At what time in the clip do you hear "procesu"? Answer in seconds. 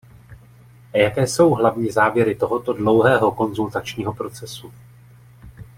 4.13-4.73